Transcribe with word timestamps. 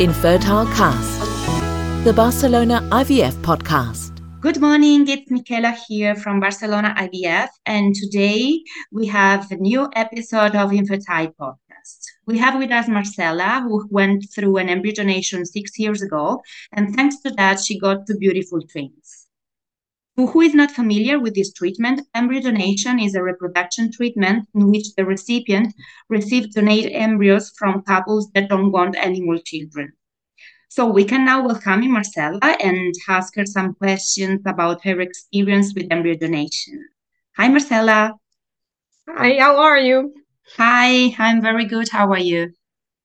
Infertile 0.00 0.64
Cast, 0.76 1.20
the 2.04 2.12
Barcelona 2.12 2.86
IVF 2.92 3.32
podcast. 3.42 4.12
Good 4.40 4.60
morning, 4.60 5.08
it's 5.08 5.28
Michaela 5.28 5.76
here 5.88 6.14
from 6.14 6.38
Barcelona 6.38 6.94
IVF, 6.96 7.48
and 7.66 7.96
today 7.96 8.62
we 8.92 9.08
have 9.08 9.50
a 9.50 9.56
new 9.56 9.90
episode 9.96 10.54
of 10.54 10.72
Infertile 10.72 11.34
Podcast. 11.40 11.98
We 12.26 12.38
have 12.38 12.60
with 12.60 12.70
us 12.70 12.86
Marcela, 12.86 13.64
who 13.66 13.88
went 13.90 14.26
through 14.32 14.58
an 14.58 14.68
embryo 14.68 14.94
donation 14.94 15.44
six 15.44 15.76
years 15.80 16.00
ago, 16.00 16.42
and 16.70 16.94
thanks 16.94 17.18
to 17.22 17.30
that, 17.32 17.58
she 17.58 17.76
got 17.76 18.06
two 18.06 18.18
beautiful 18.18 18.60
twins. 18.60 19.27
To 20.18 20.26
who 20.26 20.40
is 20.40 20.52
not 20.52 20.72
familiar 20.72 21.20
with 21.20 21.36
this 21.36 21.52
treatment, 21.52 22.00
embryo 22.12 22.40
donation 22.40 22.98
is 22.98 23.14
a 23.14 23.22
reproduction 23.22 23.92
treatment 23.92 24.48
in 24.52 24.68
which 24.68 24.92
the 24.96 25.04
recipient 25.04 25.72
receives 26.08 26.52
donated 26.56 26.90
embryos 26.90 27.52
from 27.56 27.82
couples 27.82 28.28
that 28.34 28.48
don't 28.48 28.72
want 28.72 28.96
any 28.98 29.20
more 29.20 29.38
children. 29.38 29.92
So 30.70 30.86
we 30.86 31.04
can 31.04 31.24
now 31.24 31.46
welcome 31.46 31.88
Marcela 31.92 32.40
and 32.42 32.92
ask 33.08 33.36
her 33.36 33.46
some 33.46 33.74
questions 33.74 34.40
about 34.44 34.82
her 34.82 35.00
experience 35.00 35.72
with 35.72 35.86
embryo 35.92 36.16
donation. 36.16 36.84
Hi, 37.36 37.46
Marcela. 37.46 38.14
Hi, 39.08 39.38
how 39.38 39.56
are 39.58 39.78
you? 39.78 40.12
Hi, 40.56 41.14
I'm 41.16 41.40
very 41.40 41.64
good. 41.64 41.90
How 41.90 42.10
are 42.10 42.18
you? 42.18 42.50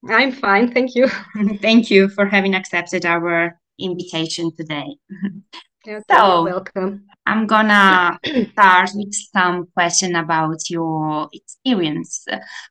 I'm 0.10 0.32
fine, 0.32 0.74
thank 0.74 0.96
you. 0.96 1.08
Thank 1.62 1.92
you 1.92 2.10
for 2.10 2.26
having 2.26 2.56
accepted 2.56 3.06
our 3.06 3.60
invitation 3.78 4.52
today. 4.58 4.98
So- 5.86 6.44
welcome. 6.44 7.08
I'm 7.26 7.46
gonna 7.46 8.20
start 8.52 8.90
with 8.96 9.14
some 9.14 9.68
question 9.74 10.16
about 10.16 10.70
your 10.70 11.30
experience. 11.34 12.26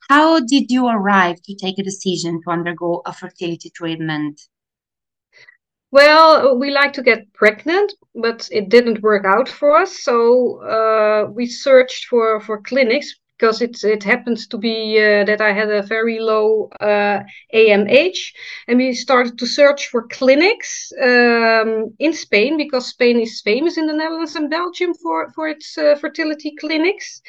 How 0.09 0.41
did 0.41 0.71
you 0.71 0.89
arrive 0.89 1.41
to 1.43 1.55
take 1.55 1.79
a 1.79 1.83
decision 1.83 2.41
to 2.43 2.51
undergo 2.51 3.03
a 3.07 3.13
fertility 3.13 3.71
treatment? 3.71 4.41
Well, 5.91 6.59
we 6.59 6.71
like 6.71 6.95
to 6.95 7.03
get 7.03 7.33
pregnant, 7.35 7.93
but 8.15 8.49
it 8.51 8.71
didn't 8.71 9.03
work 9.03 9.27
out 9.27 9.49
for 9.49 9.77
us. 9.77 10.03
So 10.03 10.63
uh, 10.63 11.31
we 11.31 11.47
searched 11.47 12.07
for 12.07 12.41
for 12.41 12.63
clinics 12.63 13.15
because 13.43 13.61
it 13.61 13.83
it 13.83 14.05
happens 14.05 14.47
to 14.47 14.57
be 14.57 14.97
uh, 14.99 15.25
that 15.25 15.41
I 15.41 15.53
had 15.53 15.69
a 15.69 15.83
very 15.83 16.21
low 16.21 16.69
uh, 16.81 17.19
AMH, 17.53 18.33
and 18.69 18.79
we 18.79 18.95
started 18.95 19.37
to 19.39 19.47
search 19.47 19.89
for 19.89 20.07
clinics 20.07 20.93
um, 21.03 21.93
in 21.99 22.13
Spain 22.13 22.57
because 22.57 22.87
Spain 22.87 23.19
is 23.21 23.43
famous 23.43 23.77
in 23.77 23.87
the 23.87 23.97
Netherlands 23.97 24.37
and 24.37 24.49
Belgium 24.49 24.95
for 24.95 25.33
for 25.35 25.49
its 25.49 25.77
uh, 25.77 25.97
fertility 26.01 26.55
clinics. 26.61 27.21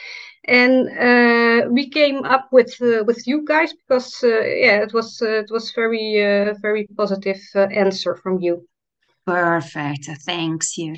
And 0.45 0.75
uh, 1.09 1.69
we 1.71 1.89
came 1.89 2.25
up 2.25 2.45
with 2.51 2.73
uh, 2.81 3.03
with 3.07 3.25
you 3.25 3.43
guys 3.43 3.73
because 3.73 4.23
uh, 4.23 4.27
yeah, 4.27 4.83
it 4.83 4.93
was 4.93 5.19
it 5.21 5.49
was 5.49 5.73
very 5.75 6.09
very 6.61 6.85
positive 6.95 7.41
answer 7.55 8.15
from 8.15 8.39
you. 8.39 8.67
Perfect. 9.25 10.05
Thanks 10.25 10.77
you. 10.77 10.95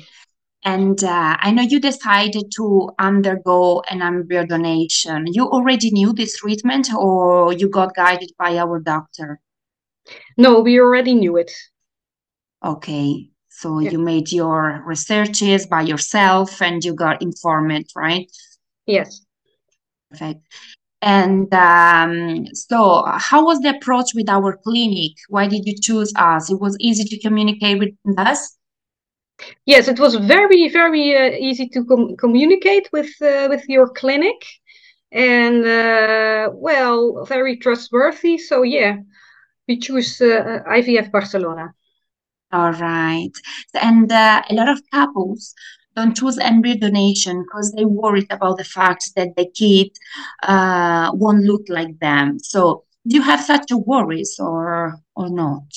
And 0.66 1.02
uh, 1.04 1.36
I 1.38 1.52
know 1.52 1.62
you 1.62 1.78
decided 1.78 2.50
to 2.56 2.90
undergo 2.98 3.82
an 3.88 4.02
embryo 4.02 4.44
donation. 4.44 5.26
You 5.28 5.46
already 5.46 5.92
knew 5.92 6.12
this 6.12 6.38
treatment, 6.38 6.92
or 6.92 7.52
you 7.52 7.68
got 7.68 7.94
guided 7.94 8.32
by 8.36 8.58
our 8.58 8.80
doctor? 8.80 9.40
No, 10.36 10.58
we 10.60 10.80
already 10.80 11.14
knew 11.14 11.36
it. 11.36 11.52
Okay. 12.64 13.30
So 13.48 13.78
Yeah. 13.78 13.92
you 13.92 13.98
made 13.98 14.32
your 14.32 14.82
researches 14.84 15.66
by 15.66 15.82
yourself 15.82 16.60
and 16.60 16.84
you 16.84 16.94
got 16.94 17.22
informed, 17.22 17.86
right? 17.94 18.26
Yes. 18.86 19.22
Perfect. 20.10 20.42
And 21.00 21.52
um, 21.54 22.46
so, 22.54 23.04
how 23.06 23.44
was 23.44 23.60
the 23.60 23.76
approach 23.76 24.14
with 24.14 24.28
our 24.28 24.56
clinic? 24.56 25.12
Why 25.28 25.46
did 25.46 25.64
you 25.64 25.76
choose 25.80 26.12
us? 26.16 26.50
It 26.50 26.60
was 26.60 26.76
easy 26.80 27.04
to 27.04 27.20
communicate 27.20 27.78
with 27.78 28.18
us. 28.18 28.55
Yes, 29.66 29.88
it 29.88 29.98
was 29.98 30.14
very, 30.16 30.68
very 30.68 31.16
uh, 31.16 31.30
easy 31.38 31.68
to 31.68 31.84
com 31.84 32.16
communicate 32.16 32.88
with 32.92 33.10
uh, 33.22 33.46
with 33.50 33.64
your 33.68 33.88
clinic, 33.88 34.40
and 35.12 35.64
uh, 35.64 36.50
well, 36.54 37.24
very 37.26 37.56
trustworthy. 37.56 38.38
So 38.38 38.62
yeah, 38.62 38.96
we 39.68 39.78
choose 39.78 40.20
uh, 40.20 40.62
IVF 40.78 41.10
Barcelona. 41.12 41.74
All 42.52 42.72
right. 42.72 43.32
And 43.74 44.10
uh, 44.10 44.42
a 44.48 44.54
lot 44.54 44.68
of 44.68 44.80
couples 44.92 45.54
don't 45.96 46.16
choose 46.16 46.38
embryo 46.38 46.76
donation 46.76 47.42
because 47.42 47.72
they 47.72 47.84
worried 47.84 48.26
about 48.30 48.58
the 48.58 48.64
fact 48.64 49.10
that 49.16 49.36
the 49.36 49.46
kid 49.54 49.90
uh, 50.42 51.10
won't 51.14 51.44
look 51.44 51.64
like 51.68 51.98
them. 51.98 52.38
So, 52.40 52.84
do 53.06 53.16
you 53.16 53.22
have 53.22 53.40
such 53.40 53.70
worries 53.72 54.36
or 54.40 55.00
or 55.14 55.28
not? 55.30 55.68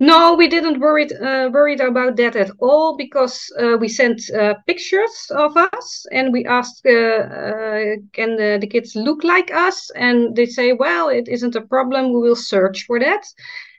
No, 0.00 0.34
we 0.34 0.48
didn't 0.48 0.80
worried 0.80 1.12
uh, 1.12 1.50
worried 1.52 1.80
about 1.80 2.16
that 2.16 2.34
at 2.36 2.50
all 2.58 2.96
because 2.96 3.50
uh, 3.58 3.76
we 3.78 3.88
sent 3.88 4.20
uh, 4.30 4.54
pictures 4.66 5.30
of 5.30 5.56
us 5.56 6.06
and 6.10 6.32
we 6.32 6.44
asked, 6.44 6.84
uh, 6.84 6.90
uh, 6.90 7.96
can 8.12 8.36
the, 8.36 8.58
the 8.60 8.66
kids 8.66 8.96
look 8.96 9.22
like 9.22 9.54
us? 9.54 9.90
And 9.94 10.34
they 10.34 10.46
say, 10.46 10.72
well, 10.72 11.08
it 11.08 11.28
isn't 11.28 11.54
a 11.56 11.60
problem. 11.62 12.12
We 12.12 12.20
will 12.20 12.36
search 12.36 12.84
for 12.86 12.98
that. 12.98 13.24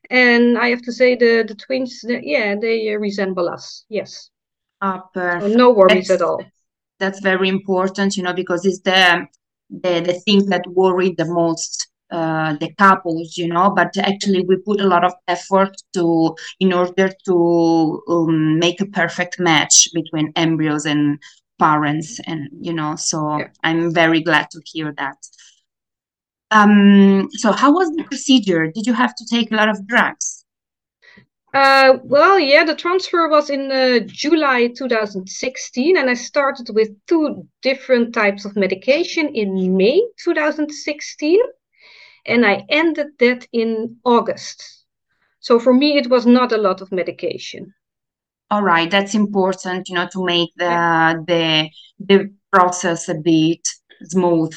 And 0.10 0.58
I 0.58 0.70
have 0.70 0.82
to 0.84 0.92
say, 0.92 1.16
the 1.16 1.44
the 1.48 1.56
twins, 1.56 2.00
the, 2.02 2.22
yeah, 2.24 2.56
they 2.56 2.94
uh, 2.94 2.98
resemble 2.98 3.50
us. 3.50 3.86
Yes, 3.90 4.30
Ah, 4.82 5.04
so 5.42 5.48
no 5.48 5.72
worries 5.72 6.10
That's 6.10 6.22
at 6.22 6.22
all. 6.22 6.46
that's 7.00 7.20
very 7.20 7.50
important, 7.50 8.16
you 8.16 8.24
know, 8.24 8.34
because 8.34 8.66
it's 8.66 8.82
the 8.82 9.28
the 9.70 10.02
the 10.02 10.14
thing 10.26 10.46
that 10.50 10.66
worry 10.68 11.14
the 11.18 11.26
most 11.26 11.85
uh, 12.16 12.54
the 12.62 12.74
couples, 12.78 13.38
you 13.38 13.48
know. 13.48 13.70
But 13.80 13.98
actually, 13.98 14.42
we 14.48 14.56
put 14.58 14.82
a 14.82 14.88
lot 14.88 15.04
of 15.04 15.14
effort 15.28 15.74
to 15.96 16.36
in 16.60 16.74
order 16.74 17.10
to 17.26 17.36
um, 18.08 18.60
make 18.60 18.80
a 18.82 18.86
perfect 19.02 19.40
match 19.40 19.90
between 19.94 20.32
embryos 20.36 20.86
and 20.86 21.20
parents, 21.60 22.20
and 22.28 22.50
you 22.62 22.74
know. 22.74 22.96
So 22.96 23.18
Yeah. 23.38 23.50
I'm 23.64 23.94
very 23.94 24.22
glad 24.22 24.48
to 24.52 24.62
hear 24.66 24.94
that. 24.98 25.18
Um, 26.52 27.28
so 27.32 27.52
how 27.52 27.72
was 27.74 27.90
the 27.98 28.04
procedure? 28.04 28.72
Did 28.72 28.86
you 28.88 28.94
have 28.94 29.14
to 29.16 29.26
take 29.30 29.52
a 29.52 29.56
lot 29.56 29.70
of 29.70 29.86
drugs? 29.88 30.46
Uh, 31.54 32.00
well, 32.04 32.38
yeah, 32.38 32.66
the 32.66 32.76
transfer 32.76 33.30
was 33.30 33.50
in 33.50 33.72
uh, 33.72 34.00
July 34.08 34.68
2016, 34.68 35.96
and 35.98 36.10
I 36.10 36.14
started 36.14 36.70
with 36.74 36.90
two 37.08 37.48
different 37.62 38.14
types 38.14 38.44
of 38.44 38.58
medication 38.58 39.30
in 39.34 39.78
May 39.78 40.02
2016, 40.22 41.40
and 42.26 42.46
I 42.46 42.66
ended 42.70 43.18
that 43.20 43.48
in 43.52 43.98
August. 44.04 44.86
So 45.40 45.60
for 45.60 45.74
me, 45.74 45.98
it 45.98 46.10
was 46.10 46.26
not 46.26 46.52
a 46.52 46.58
lot 46.58 46.82
of 46.82 46.92
medication. 46.92 47.74
All 48.52 48.62
right, 48.62 48.90
that's 48.90 49.16
important, 49.16 49.90
you 49.90 49.96
know, 49.96 50.08
to 50.14 50.24
make 50.26 50.52
the 50.56 51.24
the 51.28 51.70
the 52.00 52.34
process 52.52 53.10
a 53.10 53.16
bit 53.16 53.68
smooth 54.04 54.54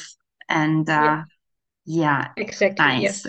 and 0.47 0.87
uh, 0.89 1.23
yeah, 1.85 2.29
Exactly, 2.37 2.85
nice. 2.85 3.01
yes. 3.03 3.27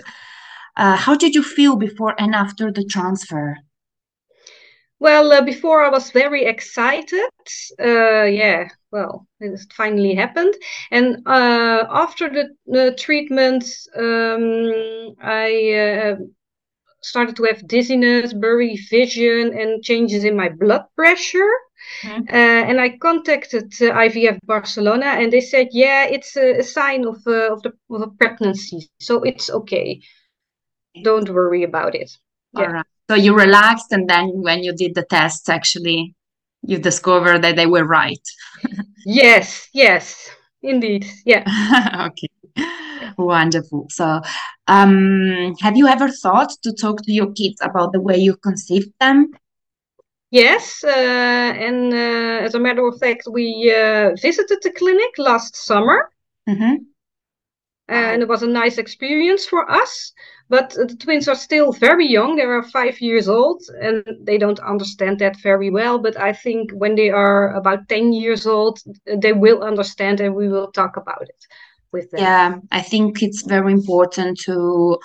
Uh, 0.77 0.95
how 0.97 1.15
did 1.15 1.35
you 1.35 1.43
feel 1.43 1.75
before 1.77 2.15
and 2.19 2.35
after 2.35 2.71
the 2.71 2.85
transfer? 2.85 3.57
Well, 4.99 5.31
uh, 5.31 5.41
before 5.41 5.83
I 5.83 5.89
was 5.89 6.11
very 6.11 6.45
excited. 6.45 7.29
Uh, 7.79 8.23
yeah, 8.23 8.69
well, 8.91 9.27
it 9.39 9.59
finally 9.75 10.13
happened. 10.15 10.53
And 10.91 11.17
uh, 11.27 11.85
after 11.89 12.29
the, 12.29 12.49
the 12.67 12.95
treatment, 12.99 13.63
um, 13.95 15.15
I 15.21 15.73
uh, 15.73 16.15
started 17.01 17.35
to 17.37 17.43
have 17.45 17.67
dizziness, 17.67 18.33
blurry 18.33 18.77
vision, 18.89 19.57
and 19.59 19.83
changes 19.83 20.23
in 20.23 20.35
my 20.35 20.49
blood 20.49 20.85
pressure. 20.95 21.51
Mhm. 22.03 22.27
Uh, 22.29 22.63
and 22.69 22.79
I 22.81 22.97
contacted 22.97 23.73
uh, 23.81 23.91
IVF 23.91 24.39
Barcelona, 24.45 25.07
and 25.19 25.31
they 25.33 25.41
said, 25.41 25.69
yeah, 25.71 26.05
it's 26.05 26.35
a, 26.37 26.59
a 26.59 26.63
sign 26.63 27.05
of, 27.05 27.17
uh, 27.27 27.53
of, 27.53 27.61
the, 27.63 27.73
of 27.89 28.01
a 28.01 28.07
pregnancy, 28.07 28.89
so 28.99 29.23
it's 29.23 29.49
okay. 29.49 30.01
Don't 31.03 31.29
worry 31.29 31.63
about 31.63 31.95
it. 31.95 32.11
All 32.55 32.63
Yeah. 32.63 32.71
right. 32.71 32.85
So 33.09 33.15
you 33.15 33.35
relaxed, 33.35 33.91
and 33.91 34.09
then 34.09 34.41
when 34.41 34.63
you 34.63 34.73
did 34.73 34.95
the 34.95 35.03
tests, 35.03 35.49
actually, 35.49 36.15
you 36.61 36.77
discovered 36.77 37.41
that 37.43 37.55
they 37.55 37.65
were 37.65 37.85
right. 37.85 38.25
Yes, 39.05 39.69
yes, 39.73 40.29
indeed. 40.61 41.05
Yeah. 41.25 41.45
Okay. 42.07 42.29
Wonderful. 43.17 43.87
So, 43.89 44.21
um, 44.67 45.55
have 45.61 45.77
you 45.77 45.87
ever 45.87 46.09
thought 46.09 46.51
to 46.63 46.73
talk 46.73 47.01
to 47.03 47.11
your 47.11 47.31
kids 47.33 47.59
about 47.61 47.91
the 47.93 48.01
way 48.01 48.17
you 48.17 48.35
conceived 48.37 48.91
them? 48.99 49.31
Yes, 50.31 50.83
uh, 50.83 50.89
and 50.89 51.93
uh, 51.93 52.45
as 52.45 52.55
a 52.55 52.59
matter 52.59 52.85
of 52.87 52.97
fact, 52.99 53.23
we 53.29 53.71
uh, 53.75 54.11
visited 54.21 54.59
the 54.61 54.71
clinic 54.71 55.11
last 55.17 55.55
summer, 55.55 56.09
hmm 56.47 56.90
and 57.91 58.21
it 58.21 58.27
was 58.27 58.41
a 58.41 58.47
nice 58.47 58.77
experience 58.77 59.45
for 59.45 59.69
us. 59.69 60.13
But 60.49 60.71
the 60.71 60.95
twins 60.99 61.27
are 61.27 61.35
still 61.35 61.71
very 61.71 62.07
young. 62.07 62.35
They 62.35 62.43
are 62.43 62.63
five 62.63 62.99
years 62.99 63.29
old, 63.29 63.61
and 63.81 64.03
they 64.21 64.37
don't 64.37 64.59
understand 64.59 65.19
that 65.19 65.37
very 65.41 65.69
well. 65.69 65.97
But 65.99 66.19
I 66.19 66.33
think 66.33 66.71
when 66.71 66.95
they 66.95 67.09
are 67.09 67.53
about 67.53 67.87
10 67.87 68.13
years 68.13 68.45
old, 68.45 68.79
they 69.05 69.33
will 69.33 69.63
understand, 69.63 70.19
and 70.19 70.35
we 70.35 70.49
will 70.49 70.71
talk 70.71 70.97
about 70.97 71.21
it 71.21 71.45
with 71.91 72.11
them. 72.11 72.19
Yeah, 72.21 72.55
I 72.71 72.81
think 72.81 73.21
it's 73.21 73.43
very 73.43 73.71
important 73.71 74.39
to 74.41 74.97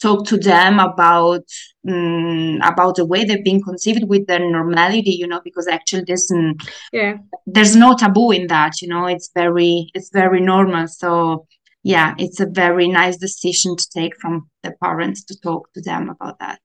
talk 0.00 0.26
to 0.26 0.36
them 0.36 0.80
about 0.80 1.44
um, 1.88 2.58
about 2.62 2.96
the 2.96 3.06
way 3.06 3.24
they've 3.24 3.44
been 3.44 3.62
conceived 3.62 4.04
with 4.08 4.26
their 4.26 4.40
normality 4.40 5.12
you 5.12 5.26
know 5.28 5.40
because 5.44 5.68
actually 5.68 6.02
there's 6.06 6.28
um, 6.32 6.56
yeah 6.92 7.18
there's 7.46 7.76
no 7.76 7.94
taboo 7.94 8.32
in 8.32 8.48
that 8.48 8.82
you 8.82 8.88
know 8.88 9.06
it's 9.06 9.30
very 9.32 9.90
it's 9.94 10.10
very 10.12 10.40
normal 10.40 10.88
so 10.88 11.46
yeah 11.82 12.14
it's 12.18 12.40
a 12.40 12.46
very 12.46 12.88
nice 12.88 13.16
decision 13.16 13.76
to 13.76 13.88
take 13.90 14.16
from 14.20 14.48
the 14.62 14.72
parents 14.82 15.24
to 15.24 15.38
talk 15.40 15.72
to 15.72 15.80
them 15.82 16.08
about 16.10 16.38
that 16.38 16.60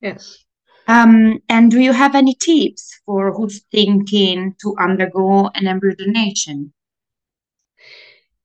yes 0.00 0.44
um, 0.88 1.40
and 1.48 1.70
do 1.72 1.80
you 1.80 1.92
have 1.92 2.14
any 2.14 2.34
tips 2.34 3.00
for 3.04 3.32
who's 3.32 3.64
thinking 3.72 4.54
to 4.62 4.74
undergo 4.78 5.50
an 5.54 5.66
embryo 5.66 5.94
donation 5.94 6.72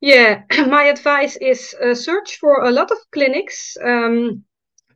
yeah, 0.01 0.41
my 0.67 0.83
advice 0.85 1.37
is 1.37 1.75
uh, 1.81 1.93
search 1.93 2.37
for 2.39 2.63
a 2.63 2.71
lot 2.71 2.91
of 2.91 2.97
clinics. 3.11 3.77
Um, 3.83 4.43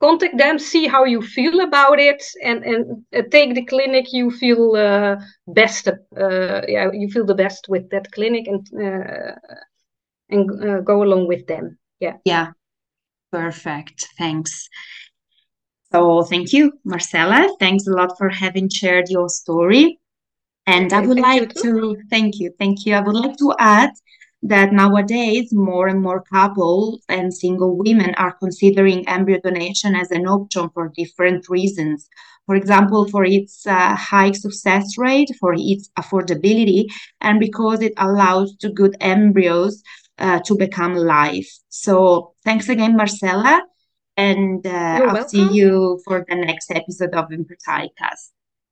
contact 0.01 0.37
them, 0.37 0.59
see 0.59 0.87
how 0.87 1.05
you 1.05 1.21
feel 1.21 1.61
about 1.61 1.99
it, 1.99 2.23
and 2.43 2.63
and 2.65 3.05
uh, 3.15 3.21
take 3.31 3.53
the 3.53 3.65
clinic 3.65 4.11
you 4.11 4.31
feel 4.31 4.75
uh, 4.75 5.15
best. 5.47 5.87
Uh, 5.87 6.61
yeah, 6.67 6.89
you 6.91 7.09
feel 7.09 7.25
the 7.25 7.35
best 7.35 7.69
with 7.69 7.89
that 7.91 8.11
clinic, 8.11 8.47
and 8.47 8.67
uh, 8.73 9.35
and 10.29 10.49
uh, 10.63 10.79
go 10.81 11.03
along 11.03 11.27
with 11.27 11.47
them. 11.47 11.77
Yeah. 11.99 12.17
Yeah. 12.25 12.51
Perfect. 13.31 14.07
Thanks. 14.17 14.69
So 15.91 16.23
thank 16.23 16.51
you, 16.53 16.73
Marcela. 16.83 17.55
Thanks 17.59 17.87
a 17.87 17.91
lot 17.91 18.17
for 18.17 18.29
having 18.29 18.69
shared 18.69 19.09
your 19.09 19.29
story. 19.29 19.99
And 20.67 20.91
I 20.91 21.01
would 21.01 21.19
like 21.19 21.53
to 21.55 21.95
thank 22.09 22.39
you. 22.39 22.51
Thank 22.57 22.85
you. 22.85 22.95
I 22.95 23.01
would 23.01 23.15
like 23.15 23.37
to 23.37 23.53
add 23.59 23.91
that 24.41 24.73
nowadays 24.73 25.51
more 25.53 25.87
and 25.87 26.01
more 26.01 26.21
couples 26.21 27.03
and 27.09 27.33
single 27.33 27.77
women 27.77 28.13
are 28.15 28.33
considering 28.33 29.07
embryo 29.07 29.39
donation 29.39 29.95
as 29.95 30.11
an 30.11 30.27
option 30.27 30.69
for 30.73 30.91
different 30.95 31.49
reasons. 31.49 32.07
For 32.45 32.55
example, 32.55 33.07
for 33.09 33.25
its 33.25 33.65
uh, 33.65 33.95
high 33.95 34.31
success 34.31 34.97
rate, 34.97 35.29
for 35.39 35.55
its 35.57 35.89
affordability, 35.97 36.85
and 37.21 37.39
because 37.39 37.81
it 37.81 37.93
allows 37.97 38.55
to 38.57 38.69
good 38.69 38.95
embryos 39.01 39.81
uh, 40.17 40.39
to 40.45 40.55
become 40.55 40.95
live. 40.95 41.47
So, 41.69 42.33
thanks 42.43 42.69
again, 42.69 42.95
Marcela, 42.95 43.63
and 44.17 44.65
uh, 44.65 44.69
I'll 44.69 45.13
welcome. 45.13 45.29
see 45.29 45.49
you 45.53 46.01
for 46.05 46.25
the 46.27 46.35
next 46.35 46.71
episode 46.71 47.13
of 47.13 47.29
Infertilecast. 47.29 48.31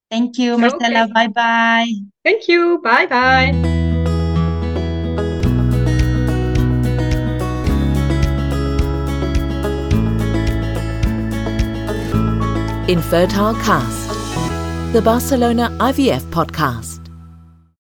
Thank 0.10 0.38
you, 0.38 0.58
Marcela. 0.58 1.04
Okay. 1.04 1.14
Bye 1.14 1.28
bye. 1.28 1.92
Thank 2.24 2.48
you. 2.48 2.80
Bye 2.84 3.08
bye. 3.08 3.82
Infertile 12.88 13.56
Cast, 13.56 14.94
the 14.94 15.02
Barcelona 15.02 15.70
IVF 15.80 16.22
podcast. 16.30 16.93